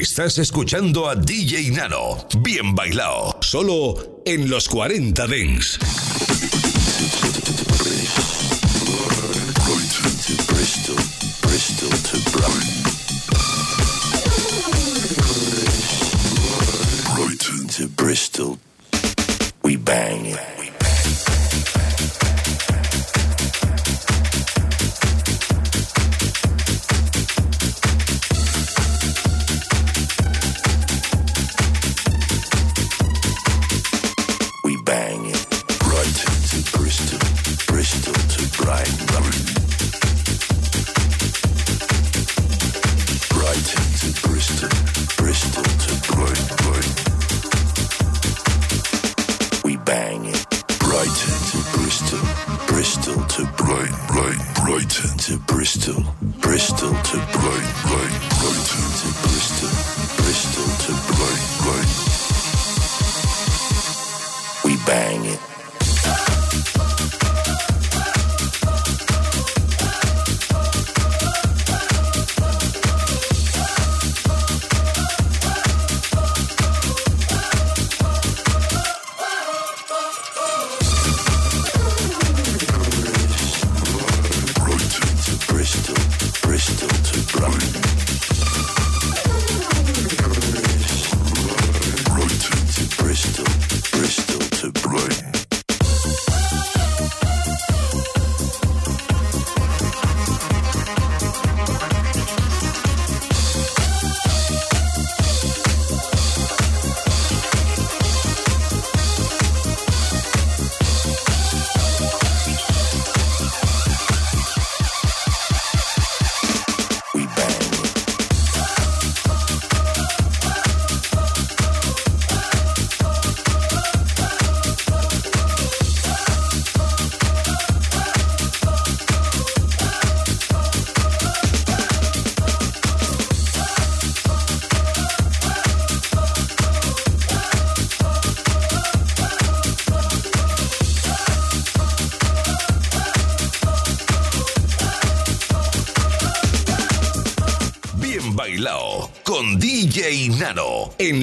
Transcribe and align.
Estás 0.00 0.38
escuchando 0.38 1.08
a 1.08 1.14
DJ 1.14 1.70
Nano. 1.70 2.26
Bien 2.40 2.74
bailado. 2.74 3.36
Solo 3.40 4.22
en 4.24 4.48
los 4.48 4.68
40 4.68 5.26
Dens. 5.26 5.78
Brighton 9.64 10.12
to 10.26 10.34
Bristol, 10.52 10.96
Bristol 11.42 11.90
to 11.90 12.16
Brighton. 12.30 12.82
Brighton 17.14 17.66
to 17.68 17.88
Bristol, 17.88 18.58
we 19.62 19.76
bang 19.76 20.36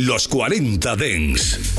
los 0.09 0.27
40 0.27 0.95
Dens. 0.95 1.78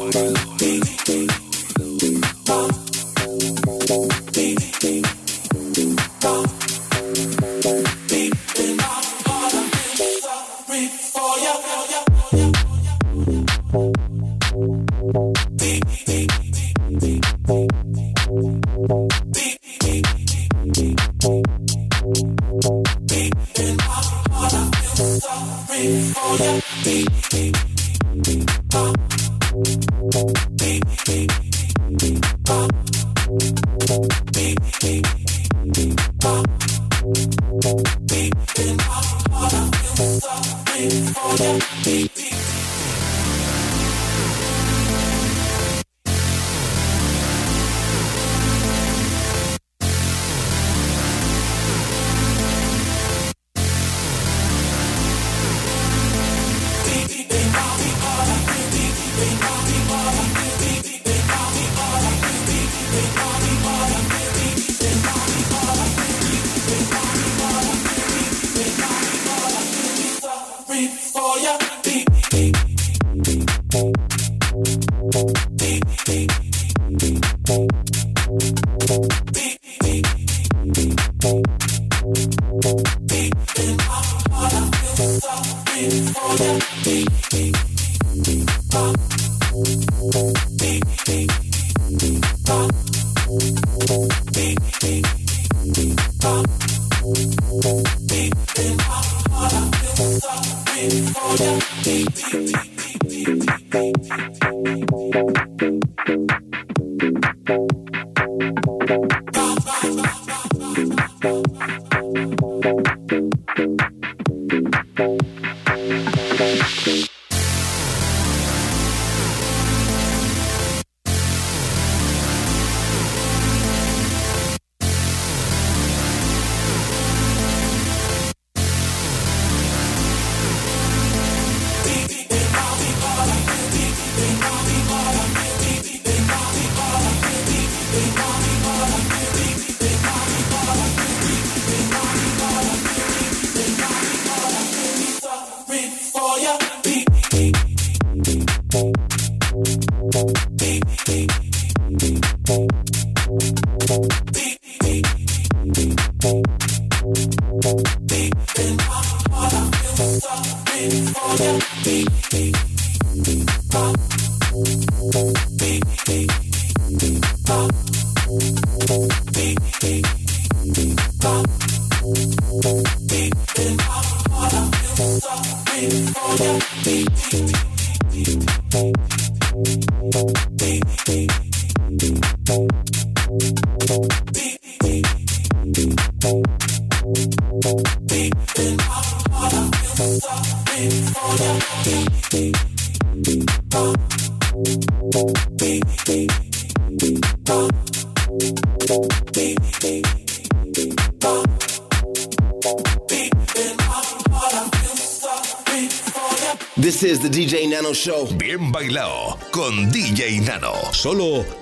Solo 211.01 211.60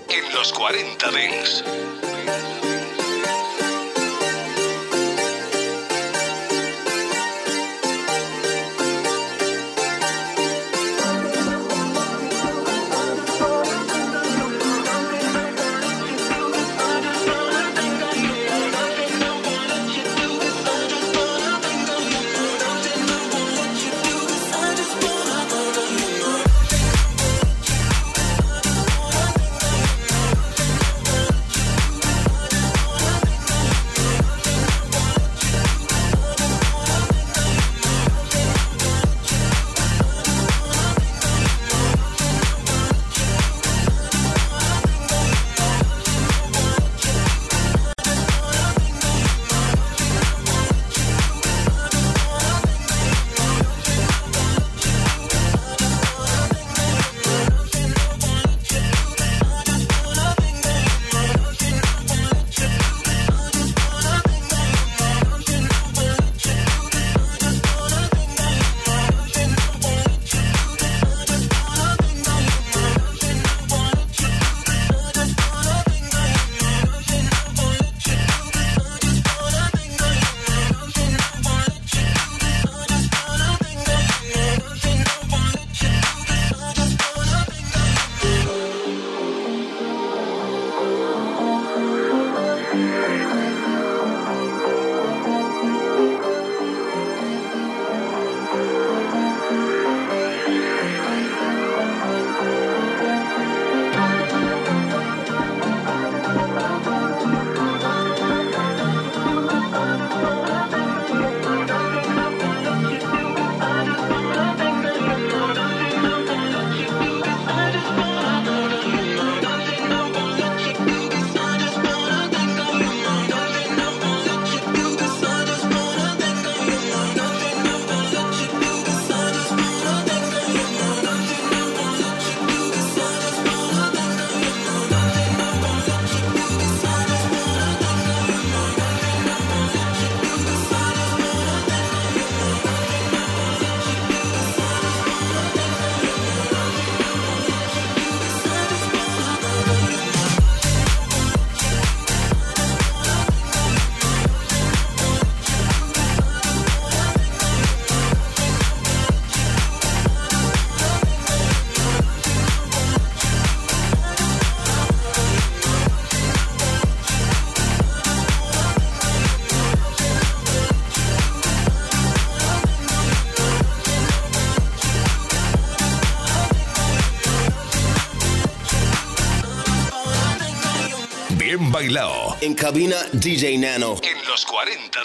bailao. 181.89 182.38
En 182.41 182.53
cabina, 182.53 182.98
DJ 183.13 183.58
Nano. 183.58 183.96
En 184.03 184.27
los 184.27 184.46
40 184.46 185.00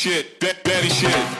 shit, 0.00 0.40
ba- 0.40 0.56
baddie 0.64 0.88
shit. 0.88 1.39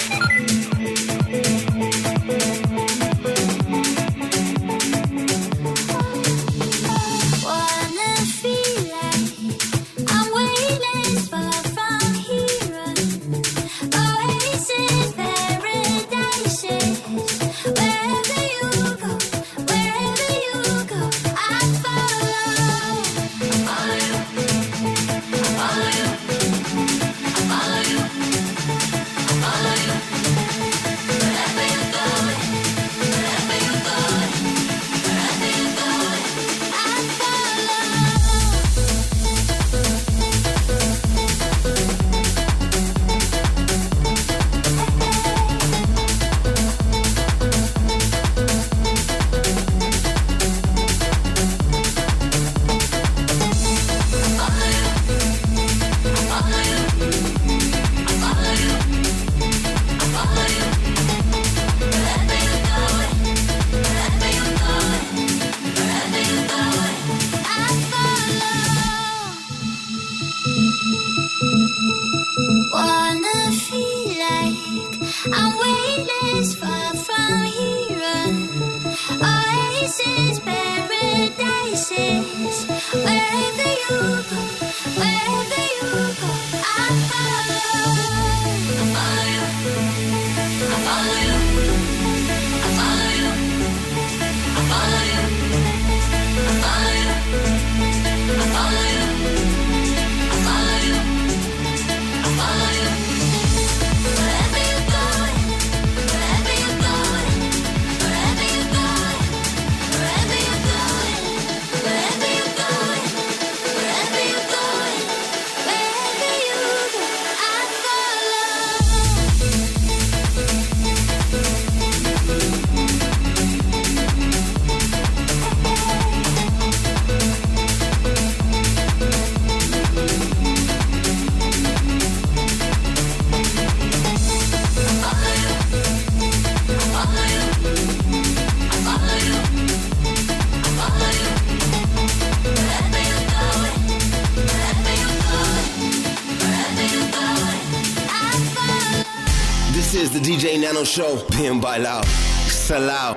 Show. 150.91 151.25
Bien 151.37 151.61
bailado. 151.61 152.01
Salao. 152.49 153.15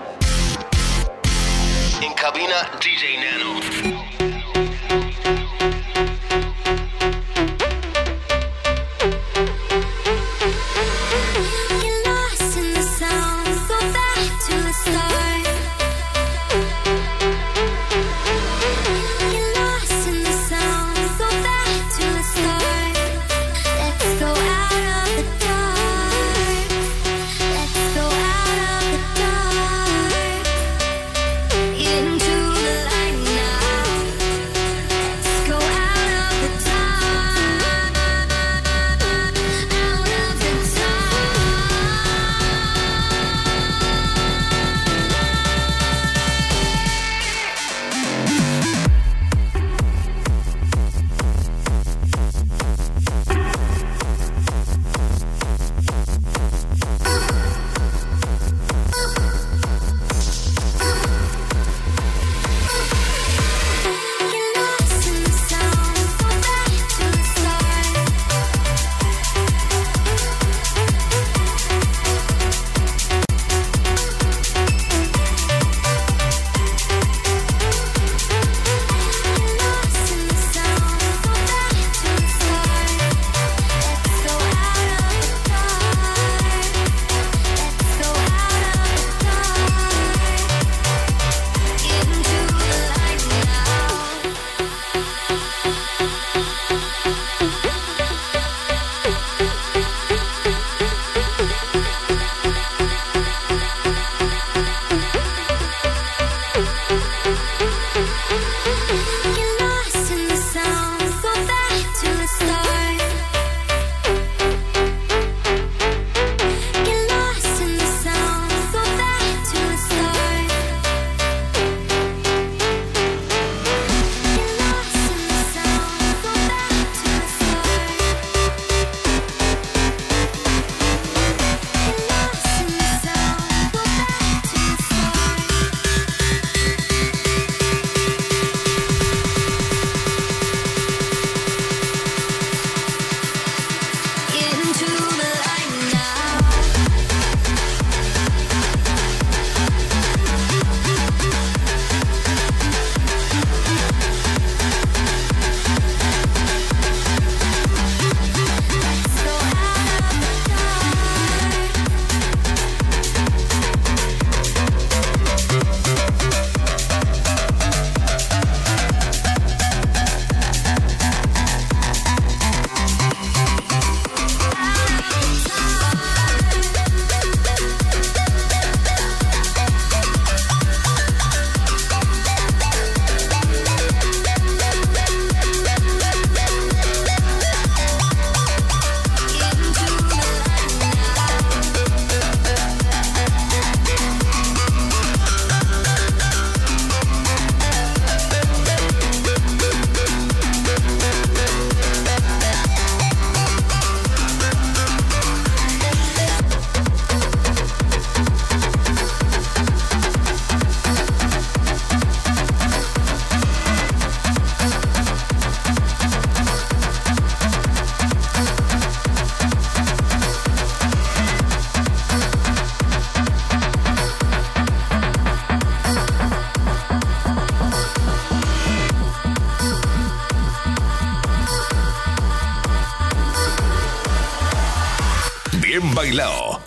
En 2.00 2.12
cabina, 2.14 2.70
DJ 2.80 3.16
Nano. 3.18 3.93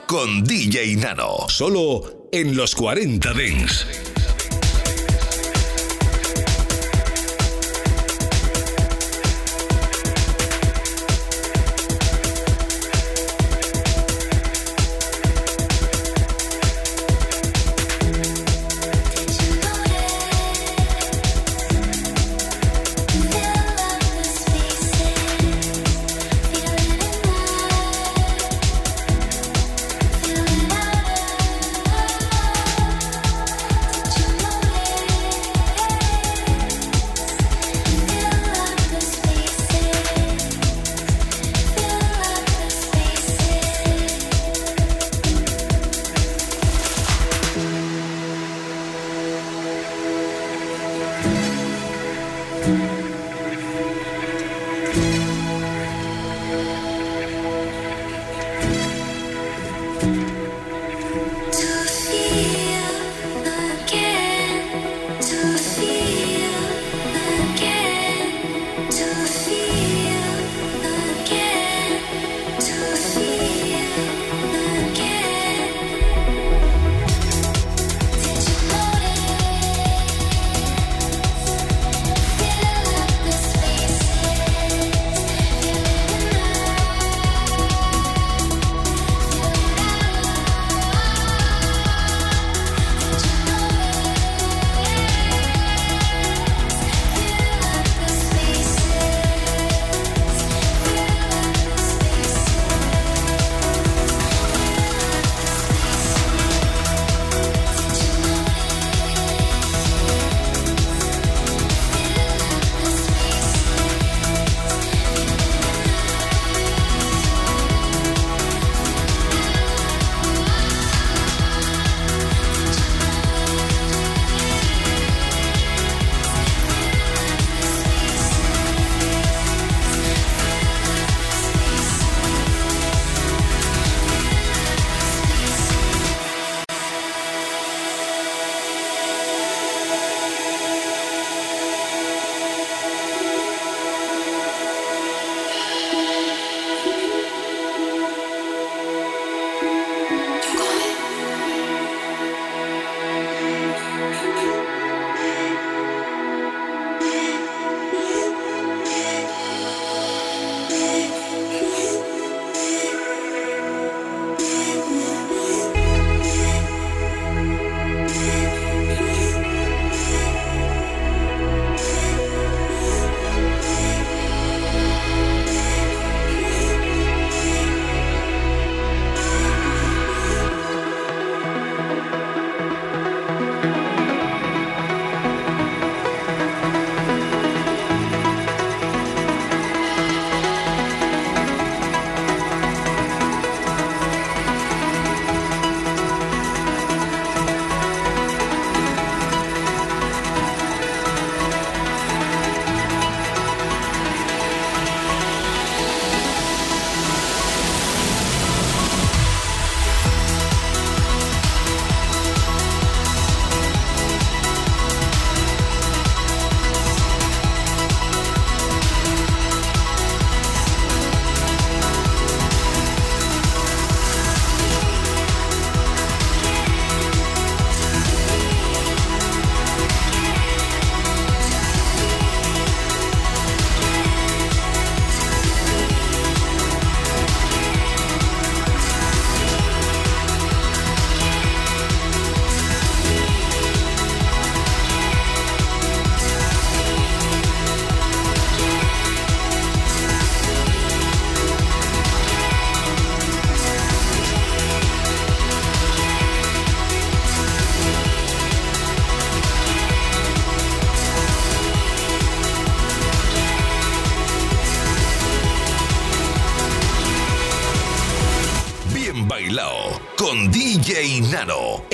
Con 0.08 0.44
DJ 0.44 0.98
Nano. 0.98 1.48
Solo 1.48 2.28
en 2.34 2.58
los 2.58 2.76
40 2.76 3.34
Dents. 3.34 4.07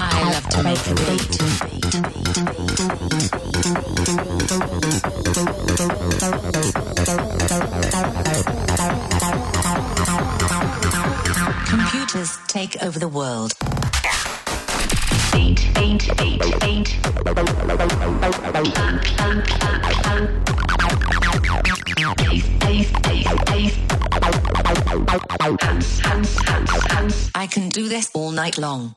I 0.00 0.22
love 0.32 0.48
to 0.50 0.62
make 0.62 0.86
a 0.86 0.94
beat. 0.94 2.87
Take 12.58 12.82
over 12.82 12.98
the 12.98 13.06
world. 13.06 13.52
I 27.34 27.46
can 27.46 27.68
do 27.68 27.88
this 27.88 28.10
all 28.12 28.32
night 28.32 28.58
long. 28.58 28.96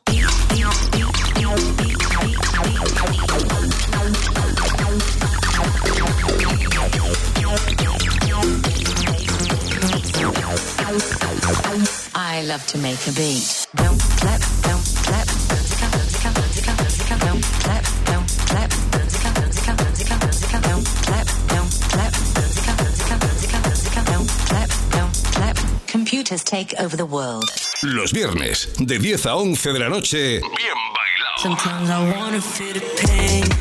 I 12.23 12.43
love 12.43 12.65
to 12.67 12.77
make 12.77 13.07
a 13.07 13.11
beat. 13.13 13.65
Don't 13.75 13.99
clap, 14.19 14.41
don't 14.61 14.85
clap, 15.01 15.25
don't 15.49 15.65
don't 15.81 16.41
don't 17.09 17.25
don't 17.25 17.41
don't 18.05 18.25
don't. 18.25 18.31
Computers 25.87 26.43
take 26.43 26.75
over 26.79 26.95
the 26.95 27.05
world. 27.07 27.49
Los 27.81 28.11
viernes, 28.11 28.67
de 28.77 28.99
10 28.99 29.25
a 29.25 29.35
11 29.35 29.73
de 29.73 29.79
la 29.79 29.89
noche, 29.89 30.39
bien 30.41 30.77
bailado. 30.93 31.37
Sometimes 31.41 31.89
I 31.89 32.11
wanna 32.13 32.39
feel 32.39 32.73
the 32.73 32.81
pain. 33.07 33.60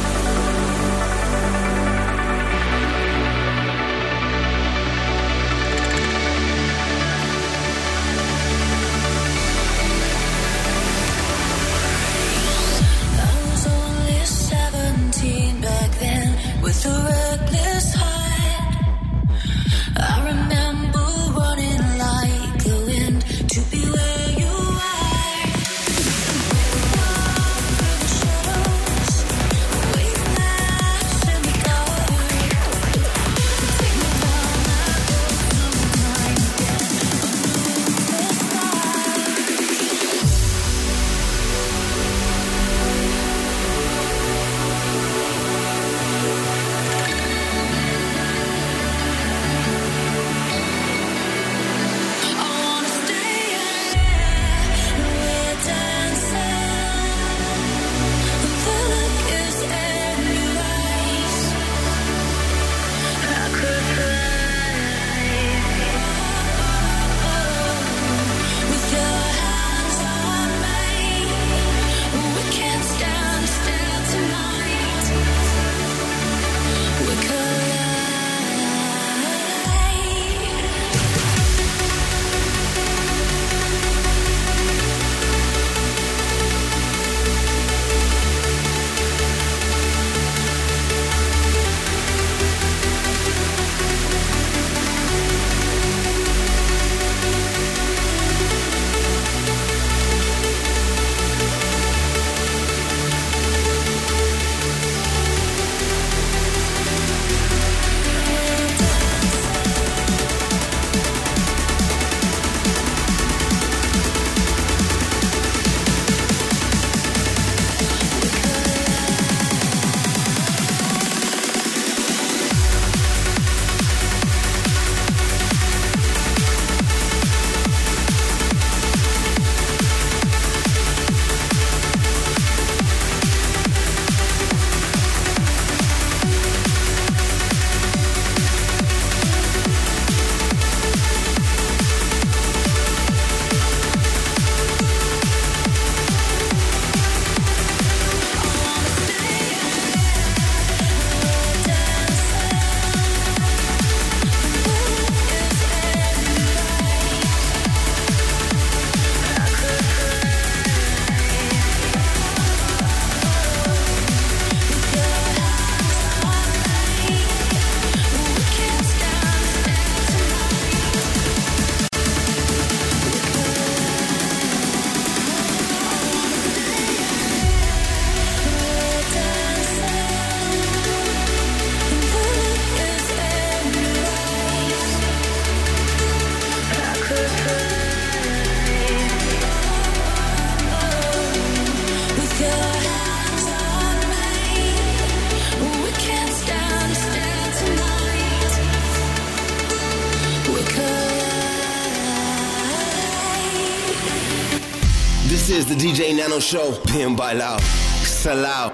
show. 206.41 206.77
Bien 206.93 207.15
bailado, 207.15 207.59
salao. 208.03 208.71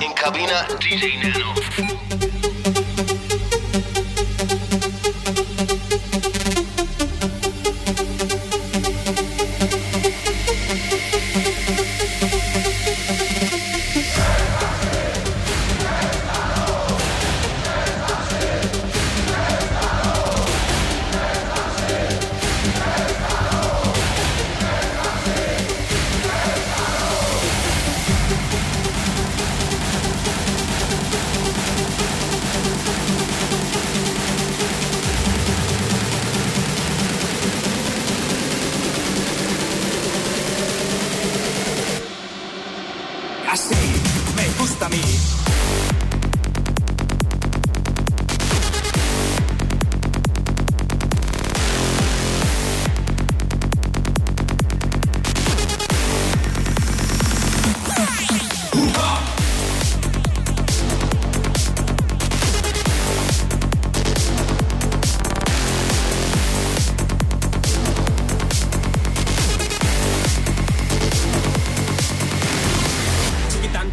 In 0.00 0.12
cabina, 0.14 0.66
DJ 0.80 1.18
Nano. 1.22 2.27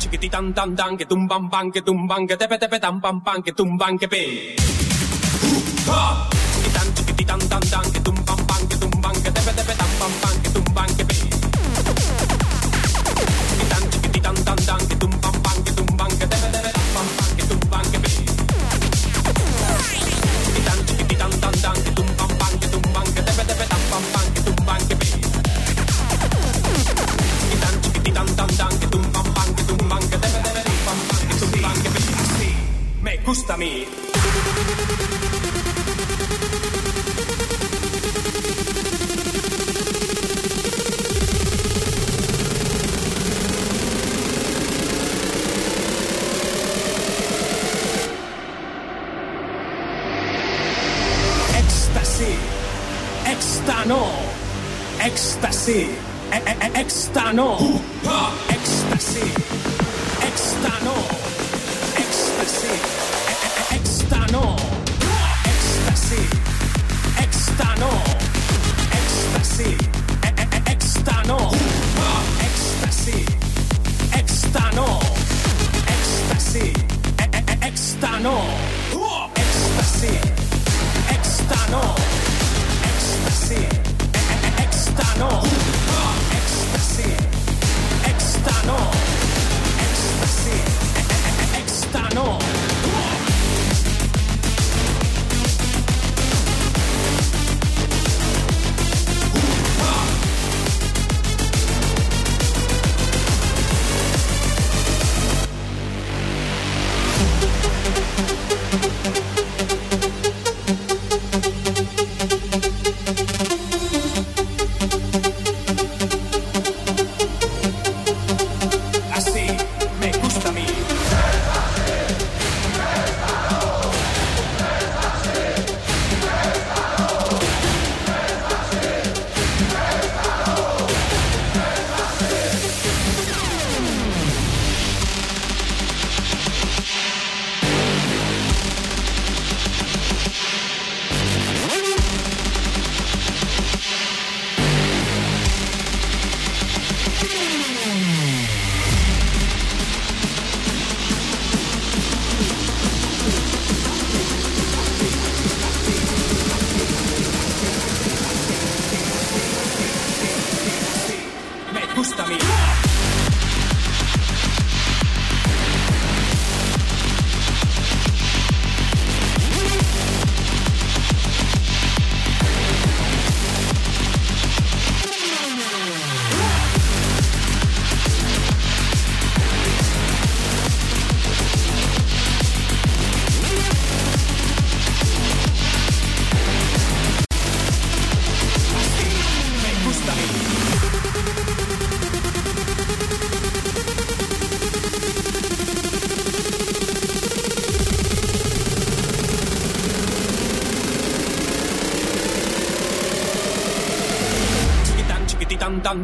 chiquiti 0.05 0.29
tan 0.29 0.53
tan 0.53 0.75
tan 0.77 0.97
que 0.97 1.05
tumban 1.05 1.49
pan 1.49 1.71
que 1.73 1.81
tumban 1.81 2.27
que 2.27 2.35
tepe 2.37 2.57
tepe 2.61 2.77
tan 2.79 3.01
pan 3.01 3.17
pan 3.25 3.41
que 3.41 3.51
tumban 3.57 3.97
que 3.97 4.07
pe. 4.07 4.23
Uh, 5.89 6.34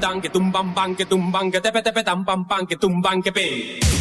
dan 0.02 0.20
que 0.20 0.30
tumban 0.30 0.74
pan 0.74 0.96
que 0.96 1.06
tumban 1.06 1.52
que 1.52 1.62
tepe 1.62 1.82
tepe 1.86 2.04
tan 2.04 2.26
pan 2.26 2.44
pan 2.50 2.66
que 2.66 2.76
tumban 2.76 3.22
que 3.22 3.32
pe. 3.32 4.01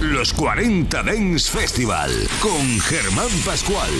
Los 0.00 0.32
40 0.34 1.02
Dance 1.02 1.50
Festival, 1.50 2.10
con 2.40 2.80
Germán 2.80 3.30
Pascual. 3.44 3.90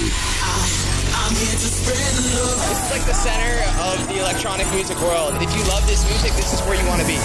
It's 1.31 2.91
like 2.91 3.05
the 3.07 3.15
center 3.15 3.63
of 3.81 4.07
the 4.09 4.21
electronic 4.21 4.67
music 4.73 5.01
world. 5.01 5.35
If 5.41 5.55
you 5.57 5.65
love 5.65 5.87
this 5.87 6.05
music, 6.09 6.33
this 6.37 6.53
is 6.53 6.61
where 6.63 6.79
you 6.79 6.87
want 6.87 7.01
to 7.01 7.07
be. 7.07 7.19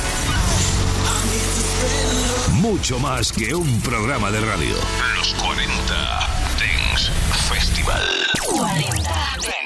Mucho 2.62 2.98
más 3.00 3.32
que 3.32 3.54
un 3.54 3.82
programa 3.82 4.32
de 4.32 4.40
radio. 4.40 4.76
Los 5.16 5.34
40 5.34 5.68
Dance 6.58 7.12
Festival. 7.50 8.02
40 8.40 9.02
Dents 9.42 9.61